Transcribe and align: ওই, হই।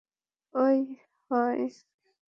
ওই, 0.53 0.77
হই। 1.31 1.59